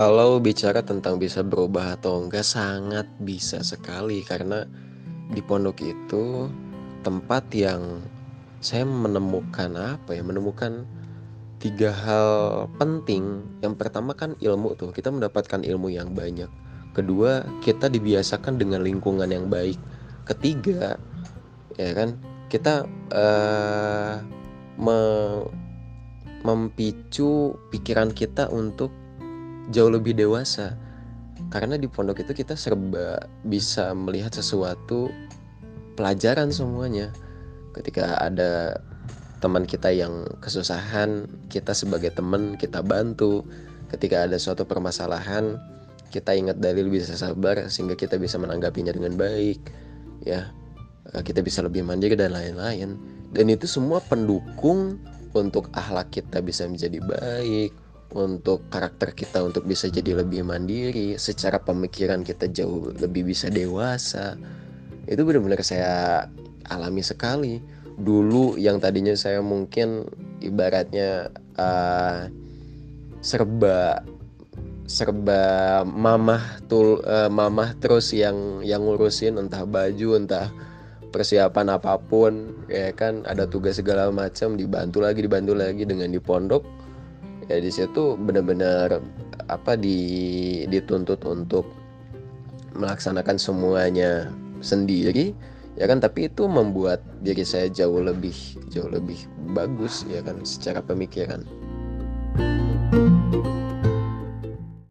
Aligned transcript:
Kalau 0.00 0.40
bicara 0.40 0.80
tentang 0.80 1.20
bisa 1.20 1.44
berubah 1.44 2.00
atau 2.00 2.24
enggak 2.24 2.40
sangat 2.40 3.04
bisa 3.20 3.60
sekali. 3.60 4.24
Karena 4.24 4.64
di 5.28 5.44
pondok 5.44 5.76
itu 5.84 6.48
tempat 7.04 7.44
yang 7.52 8.00
saya 8.64 8.88
menemukan 8.88 9.76
apa 9.76 10.16
ya 10.16 10.24
menemukan 10.24 10.88
tiga 11.60 11.92
hal 11.92 12.32
penting. 12.80 13.44
Yang 13.60 13.76
pertama 13.76 14.16
kan 14.16 14.40
ilmu 14.40 14.72
tuh 14.80 14.88
kita 14.88 15.12
mendapatkan 15.12 15.60
ilmu 15.60 15.92
yang 15.92 16.16
banyak. 16.16 16.48
Kedua 16.96 17.44
kita 17.60 17.92
dibiasakan 17.92 18.56
dengan 18.56 18.80
lingkungan 18.80 19.28
yang 19.28 19.52
baik. 19.52 19.76
Ketiga 20.24 20.96
ya 21.76 21.92
kan 21.92 22.16
kita 22.48 22.88
uh, 23.12 24.16
me 24.80 25.00
mempicu 26.40 27.52
pikiran 27.68 28.16
kita 28.16 28.48
untuk 28.48 28.88
jauh 29.70 29.90
lebih 29.90 30.14
dewasa. 30.14 30.76
Karena 31.48 31.80
di 31.80 31.88
pondok 31.88 32.20
itu 32.20 32.36
kita 32.36 32.52
serba 32.54 33.16
bisa 33.48 33.96
melihat 33.96 34.30
sesuatu 34.36 35.08
pelajaran 35.96 36.52
semuanya. 36.52 37.10
Ketika 37.72 38.20
ada 38.20 38.76
teman 39.40 39.64
kita 39.64 39.88
yang 39.88 40.28
kesusahan 40.44 41.24
kita 41.48 41.72
sebagai 41.72 42.12
teman 42.12 42.60
kita 42.60 42.84
bantu. 42.84 43.42
Ketika 43.90 44.28
ada 44.28 44.36
suatu 44.38 44.62
permasalahan 44.68 45.58
kita 46.12 46.34
ingat 46.34 46.58
dalil 46.58 46.90
bisa 46.90 47.14
sabar 47.14 47.70
sehingga 47.70 47.94
kita 47.96 48.20
bisa 48.20 48.36
menanggapinya 48.36 48.92
dengan 48.92 49.16
baik 49.16 49.58
ya. 50.22 50.52
Kita 51.10 51.40
bisa 51.42 51.64
lebih 51.64 51.82
mandiri 51.82 52.14
dan 52.14 52.36
lain-lain. 52.36 52.94
Dan 53.32 53.46
itu 53.50 53.66
semua 53.66 53.98
pendukung 54.04 55.00
untuk 55.34 55.70
akhlak 55.74 56.10
kita 56.14 56.42
bisa 56.44 56.66
menjadi 56.66 57.00
baik 57.02 57.89
untuk 58.10 58.66
karakter 58.70 59.14
kita 59.14 59.42
untuk 59.46 59.66
bisa 59.66 59.86
jadi 59.86 60.22
lebih 60.22 60.42
mandiri 60.42 61.14
secara 61.14 61.62
pemikiran 61.62 62.26
kita 62.26 62.50
jauh 62.50 62.90
lebih 62.98 63.30
bisa 63.30 63.46
dewasa. 63.46 64.34
Itu 65.06 65.22
benar-benar 65.22 65.62
saya 65.62 66.26
alami 66.66 67.02
sekali. 67.06 67.62
Dulu 68.00 68.56
yang 68.56 68.80
tadinya 68.82 69.14
saya 69.14 69.44
mungkin 69.44 70.08
ibaratnya 70.42 71.30
uh, 71.60 72.26
serba 73.20 74.02
serba 74.90 75.42
mamah 75.86 76.66
tul 76.66 76.98
uh, 77.06 77.30
mamah 77.30 77.78
terus 77.78 78.10
yang 78.10 78.58
yang 78.66 78.82
ngurusin 78.82 79.38
entah 79.38 79.62
baju 79.62 80.18
entah 80.18 80.50
persiapan 81.14 81.78
apa 81.78 81.94
pun 81.98 82.54
ya 82.66 82.90
kan 82.90 83.22
ada 83.26 83.46
tugas 83.46 83.78
segala 83.78 84.10
macam 84.10 84.58
dibantu 84.58 84.98
lagi 85.02 85.22
dibantu 85.22 85.54
lagi 85.54 85.86
dengan 85.86 86.10
di 86.10 86.18
pondok 86.18 86.62
ya 87.50 87.58
di 87.58 87.70
situ 87.74 88.14
benar-benar 88.14 89.02
apa 89.50 89.74
di 89.74 89.98
dituntut 90.70 91.26
untuk 91.26 91.66
melaksanakan 92.78 93.36
semuanya 93.36 94.30
sendiri 94.62 95.34
ya 95.74 95.90
kan? 95.90 95.98
Tapi 95.98 96.30
itu 96.30 96.46
membuat 96.46 97.02
diri 97.26 97.42
saya 97.42 97.66
jauh 97.66 97.98
lebih 97.98 98.34
jauh 98.70 98.88
lebih 98.88 99.18
bagus 99.50 100.06
ya 100.06 100.22
kan? 100.22 100.38
Secara 100.46 100.78
pemikiran. 100.80 101.42
thank 102.90 103.34
you 103.34 103.49